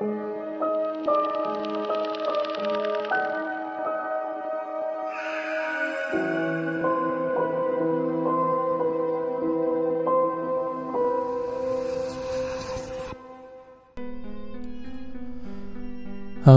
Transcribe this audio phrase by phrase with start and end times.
[0.00, 0.12] Hello，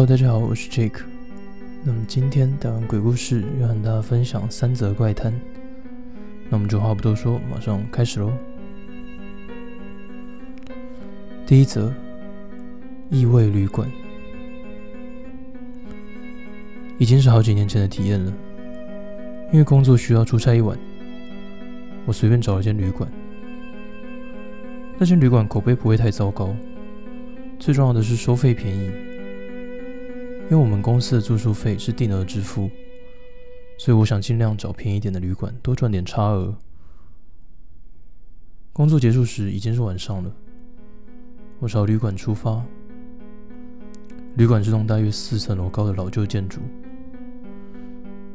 [0.05, 1.01] 大家好，我是 Jake。
[1.83, 5.33] 那么今天带完鬼故事，要和大家分享三则怪谈。
[6.47, 8.31] 那我们就话不多说，马上开始喽。
[11.47, 11.91] 第一则，
[13.13, 13.91] 异味旅馆，
[16.97, 18.33] 已经是好几年前的体验了。
[19.51, 20.79] 因为工作需要出差一晚，
[22.05, 23.11] 我随便找了间旅馆。
[24.97, 26.55] 那间旅馆口碑不会太糟糕，
[27.59, 28.85] 最重要的是收费便宜。
[30.49, 32.71] 因为我们公司的住宿费是定额支付，
[33.77, 36.55] 所以我想尽量找便宜点的旅馆，多赚点差额。
[38.71, 40.33] 工作结束时已经是晚上了，
[41.59, 42.65] 我朝旅馆出发。
[44.35, 46.61] 旅馆是栋大约四层楼高的老旧建筑，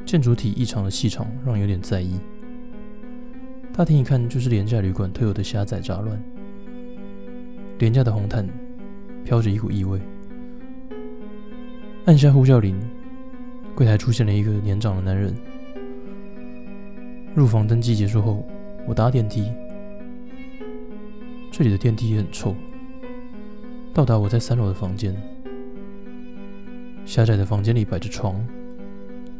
[0.05, 2.21] 建筑体异常的细长，让人有点在意。
[3.73, 6.23] 大厅一看就是廉价旅馆特有的狭窄杂乱，
[7.79, 8.47] 廉价的红毯
[9.25, 9.99] 飘着一股异味。
[12.05, 12.79] 按下呼叫铃，
[13.75, 15.35] 柜台出现了一个年长的男人。
[17.35, 18.47] 入房登记结束后，
[18.87, 19.51] 我搭电梯。
[21.51, 22.55] 这里的电梯也很臭。
[23.95, 25.15] 到达我在三楼的房间，
[27.07, 28.45] 狭窄的房间里摆着床、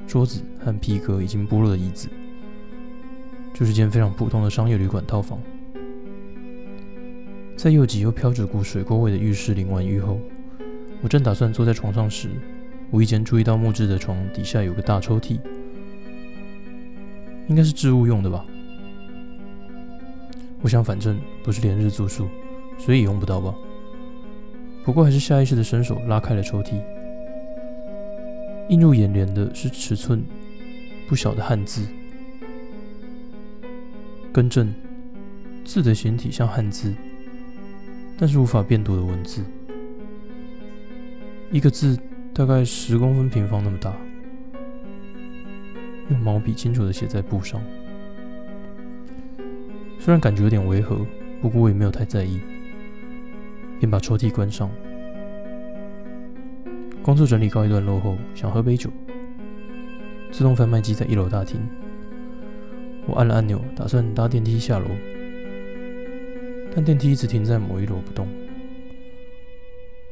[0.07, 2.09] 桌子和皮革已经剥落的椅子，
[3.53, 5.39] 就是间非常普通的商业旅馆套房。
[7.57, 10.21] 在又挤又飘着股水沟味的浴室淋完浴后，
[11.03, 12.31] 我正打算坐在床上时。
[12.93, 15.41] 无意间注意到木质的床底下有个大抽屉，
[17.49, 18.47] 应该是置物用的吧。
[20.61, 22.29] 我想，反正不是连日住宿，
[22.79, 23.53] 所以用不到吧。
[24.85, 26.81] 不过还是下意识的伸手拉开了抽屉，
[28.69, 30.25] 映入眼帘的是尺寸
[31.09, 31.87] 不小的汉字。
[34.33, 34.75] 更正，
[35.65, 36.95] 字的形体像汉字，
[38.19, 39.43] 但是无法辨读的文字，
[41.51, 41.99] 一个字。
[42.35, 43.97] 大概十公分平方那么大，
[46.11, 47.59] 用毛笔清楚的写在布上。
[49.99, 51.01] 虽然感觉有点违和，
[51.41, 52.39] 不过我也没有太在意，
[53.81, 54.71] 便把抽屉关上。
[57.07, 58.91] 工作整理告一段落后，想喝杯酒。
[60.33, 61.61] 自动贩卖机在一楼大厅，
[63.07, 64.87] 我按了按钮，打算搭电梯下楼，
[66.75, 68.27] 但电梯一直停在某一楼不动。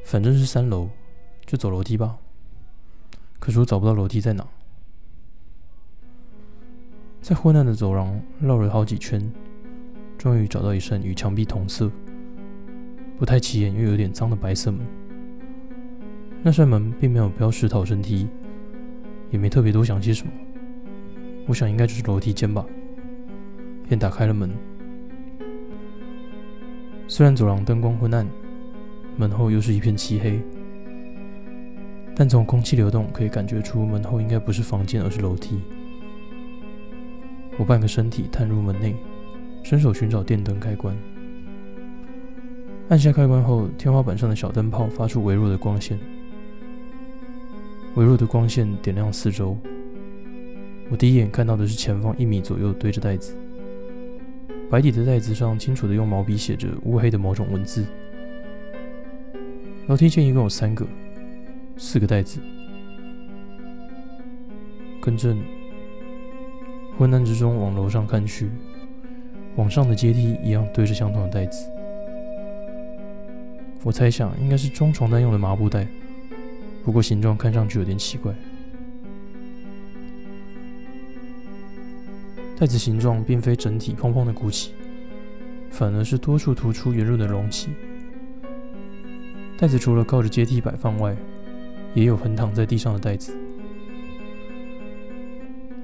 [0.04, 0.88] 反正是三楼。
[1.44, 2.16] 就走楼梯吧，
[3.40, 4.46] 可是我找不到楼梯在哪。
[7.20, 9.20] 在昏暗的走廊绕了好几圈，
[10.16, 11.90] 终于找到一扇与墙壁同色、
[13.18, 14.86] 不太起眼又有点脏的白色门。
[16.46, 18.28] 那扇门并没有标识逃生梯，
[19.30, 20.32] 也没特别多想些什么。
[21.46, 22.62] 我想应该就是楼梯间吧，
[23.88, 24.50] 便打开了门。
[27.08, 28.26] 虽然走廊灯光昏暗，
[29.16, 30.38] 门后又是一片漆黑。
[32.14, 35.58] 但从空气流动可以感觉出门后应该不是房间，而是楼梯。
[37.56, 38.94] 我半个身体探入门内，
[39.62, 40.94] 伸手寻找电灯开关。
[42.90, 45.98] 按下开关后，天花板上的小灯泡发出微弱的光线，
[47.94, 49.56] 微弱的光线点亮四周。
[50.90, 53.36] 我第一眼看到的是前方一米左右堆着袋子，
[54.70, 57.86] 白底的袋子上清楚的用毛笔写着乌黑的某种文字。
[59.86, 60.86] 楼梯间一共有三个。
[61.76, 62.38] 四个袋子，
[65.02, 65.42] 跟正
[66.96, 68.48] 昏暗之中往楼上看去，
[69.56, 71.68] 往上的阶梯一样堆着相同的袋子。
[73.82, 75.84] 我猜想应该是装床单用的麻布袋，
[76.84, 78.32] 不过形状看上去有点奇怪。
[82.56, 84.72] 袋子形状并非整体蓬蓬的鼓起，
[85.70, 87.70] 反而是多处突出圆润的隆起。
[89.58, 91.16] 袋子除了靠着阶梯摆放外，
[91.94, 93.34] 也有横躺在地上的袋子，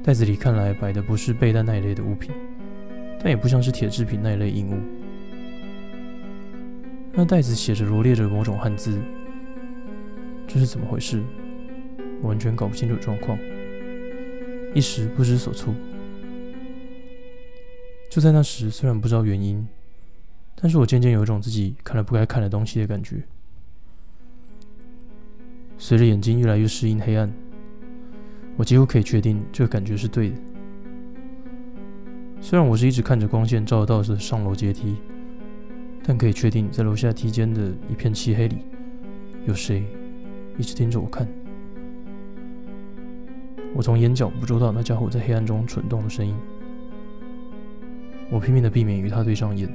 [0.02, 2.30] 袋子里看来摆的不是被单那一类的物品，
[3.18, 4.78] 但也不像是铁制品那一类硬物。
[7.12, 9.00] 那袋子写着罗列着某种汉字，
[10.52, 11.22] 这是怎么回事？
[12.20, 13.38] 我完全搞不清楚状况，
[14.74, 15.72] 一时不知所措。
[18.10, 19.64] 就在那时，虽然不知道原因，
[20.56, 23.22] 但是我渐渐有一种自己看了不该看的东西的感觉。
[25.78, 27.32] 随着眼睛越来越适应黑暗，
[28.56, 30.36] 我几乎可以确定这个感觉是对的。
[32.40, 34.96] 虽然我是一直看着光线照到的上楼阶梯，
[36.02, 38.64] 但可以确定在楼下梯间的一片漆黑里，
[39.46, 39.84] 有谁
[40.60, 41.26] 一直盯着我看？
[43.74, 46.36] 我从眼角捕捉到那家伙在黑暗中蠢动的声音。
[48.30, 49.66] 我拼命的避免与他对上眼，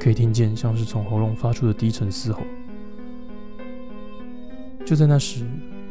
[0.00, 2.40] 可以听见像是从喉咙发出的低沉嘶吼。
[4.86, 5.44] 就在那时，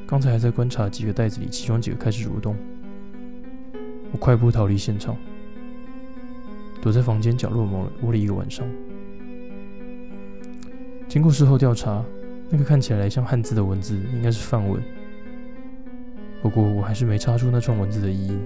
[0.07, 2.55] 刚才还在观察几个袋子里，其中几个开始蠕动。
[4.11, 5.15] 我快步逃离现场，
[6.81, 8.67] 躲在房间角落摸了窝了一个晚上。
[11.07, 12.03] 经过事后调查，
[12.49, 14.81] 那个看起来像汉字的文字应该是梵文。
[16.41, 18.37] 不过我还是没查出那串文字的意义。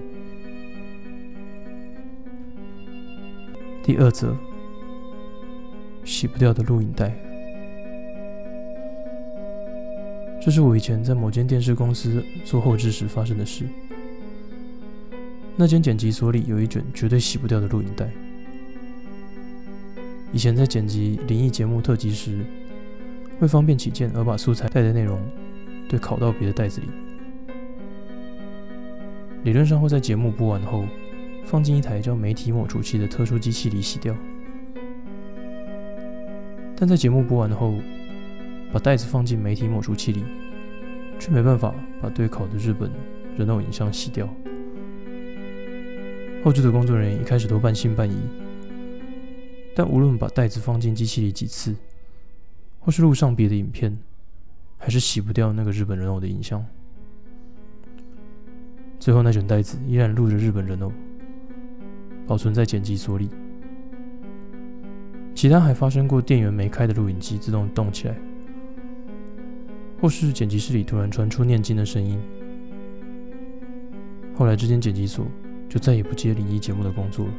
[3.82, 4.36] 第二则，
[6.04, 7.12] 洗不掉的录影带。
[10.40, 13.64] 这是我以前在某间电视公司做后置时发生的事。
[15.56, 18.08] 那间剪辑所里有一卷绝对洗不掉的录影带。
[20.32, 22.42] 以前在剪辑灵异节目特辑时，
[23.40, 25.20] 为方便起见而把素材带的内容
[25.86, 26.86] 对拷到别的袋子里。
[29.44, 30.86] 理论上会在节目播完后，
[31.44, 34.16] 放进一台叫媒体抹除器的特殊机器里洗掉。
[36.74, 37.74] 但在节目播完后，
[38.72, 40.24] 把袋子放进媒体抹除器里，
[41.18, 42.90] 却没办法把对拷的日本
[43.36, 44.26] 人偶影像洗掉。
[46.42, 48.16] 后置的工作人员一开始都半信半疑，
[49.74, 51.74] 但无论把袋子放进机器里几次，
[52.80, 53.98] 或是录上别的影片，
[54.78, 56.64] 还是洗不掉那个日本人偶的影像。
[59.00, 60.92] 最后那卷袋子依然录着日本人偶，
[62.26, 63.28] 保存在剪辑所里。
[65.34, 68.16] 其他还发生过电源没开的录影机自动动起来。
[70.00, 72.20] 或是剪辑室里突然传出念经的声音。
[74.34, 75.24] 后来，这间剪辑所
[75.68, 77.32] 就再也不接灵异节目的工作了。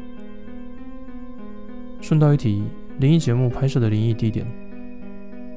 [2.04, 2.62] 顺道一提，
[3.00, 4.46] 灵异节目拍摄的灵异地点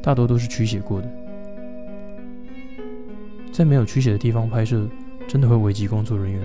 [0.01, 1.11] 大多都是驱血过的，
[3.51, 4.89] 在没有驱血的地方拍摄，
[5.27, 6.41] 真的会危及工作人员，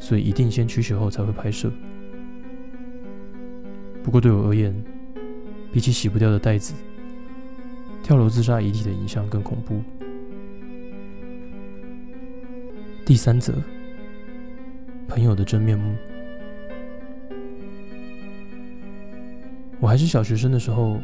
[0.00, 1.70] 所以一定先驱血后才会拍摄。
[4.02, 4.74] 不过对我而言，
[5.72, 6.74] 比起洗不掉的袋子，
[8.02, 9.80] 跳楼自杀遗体的影像更恐怖。
[13.06, 13.54] 第三则，
[15.06, 15.94] 朋友的真面目。
[19.84, 20.98] 我还是小学生的时候，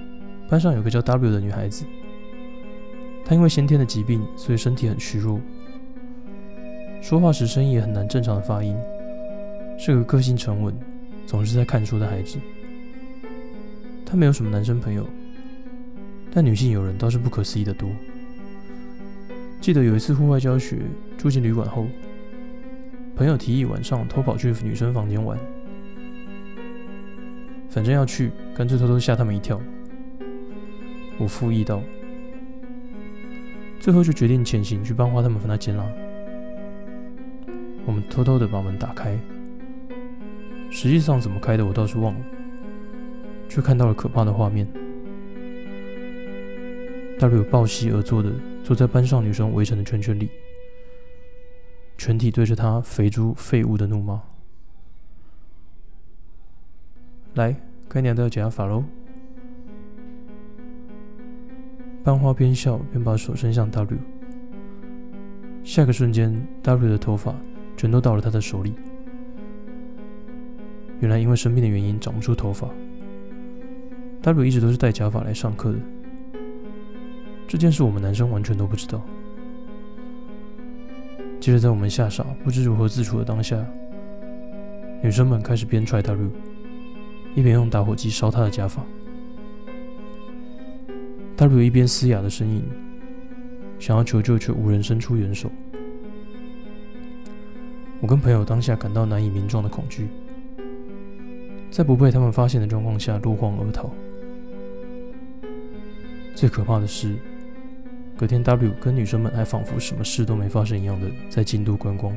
[0.48, 1.84] 班上有个叫 W 的女孩子。
[3.26, 5.38] 她因为先天的疾病，所以身体很虚弱，
[7.02, 8.74] 说话时声音也很难正常的发音，
[9.78, 10.74] 是个个性沉稳、
[11.26, 12.38] 总是在看书的孩子。
[14.06, 15.06] 她没有什么男生朋友。
[16.30, 17.86] 但女性友人倒是不可思议的多。
[19.60, 20.78] 记得有一次户外教学，
[21.18, 21.86] 住进旅馆后，
[23.14, 25.38] 朋友提议晚上偷跑去女生房间玩，
[27.70, 29.60] 反正要去，干脆偷偷吓他们一跳。
[31.18, 31.80] 我附议道，
[33.78, 35.86] 最后就决定潜行去帮花他们分那间啦。
[37.86, 39.16] 我们偷偷的把门打开，
[40.70, 42.20] 实际上怎么开的我倒是忘了，
[43.48, 44.66] 却看到了可怕的画面。
[47.18, 48.32] 大柳抱膝而坐的
[48.64, 50.28] 坐在班上女生围成的圈圈里，
[51.98, 54.20] 全体对着他“肥猪”“废物”的怒骂。
[57.40, 57.56] 来，
[57.88, 58.84] 该娘的假发喽！
[62.04, 63.96] 班花边笑边把手伸向 W，
[65.64, 67.34] 下个瞬间，W 的头发
[67.78, 68.74] 全都到了他的手里。
[71.00, 72.68] 原来因为生病的原因长不出头发
[74.20, 75.78] ，W 一直都是戴假发来上课的。
[77.48, 79.00] 这件事我们男生完全都不知道。
[81.40, 83.56] 接着，在我们吓傻、不知如何自处的当下，
[85.02, 86.30] 女生们开始边踹 W，
[87.34, 88.84] 一边用打火机烧他的假发。
[91.36, 92.62] W 一边嘶哑的声音，
[93.78, 95.50] 想要求救，却无人伸出援手。
[98.00, 100.08] 我跟朋友当下感到难以名状的恐惧，
[101.70, 103.90] 在不被他们发现的状况下落荒而逃。
[106.34, 107.16] 最可怕的是。
[108.16, 112.14] 隔天，W 跟女生们还仿佛什么事都没发生一样的在京都观光。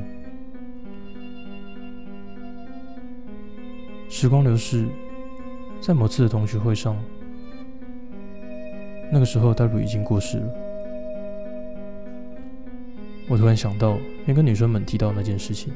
[4.16, 4.86] 时光流逝，
[5.80, 6.96] 在某次的同学会上，
[9.10, 10.54] 那个时候 W 已经过世了。
[13.28, 15.72] 我突然想到，没跟女生们提到那件事情。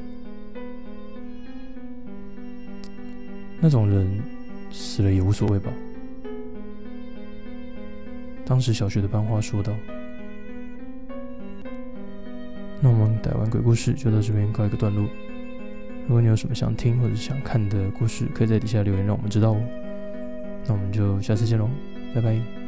[3.59, 4.09] 那种人
[4.71, 5.69] 死了也无所谓吧？
[8.45, 9.73] 当时小学的班花说道。
[12.79, 15.05] 那我们台湾鬼故事就到这边告一个段落。
[16.09, 19.61] 如果你有什么想听或者想看的故事，可以在底下留言让我们知道哦。
[20.65, 21.69] 那我们就下次见喽。
[22.15, 22.58] 拜拜。